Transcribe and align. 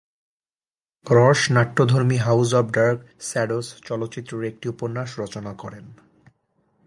রস 1.05 1.39
নাট্যধর্মী 1.51 2.17
"house 2.17 2.49
of 2.53 2.65
dark 2.71 2.99
shadows" 3.19 3.67
চলচ্চিত্রের 3.85 4.43
একটি 4.43 4.65
উপন্যাস 4.69 5.09
রচনা 5.19 5.53
করেন। 5.53 5.85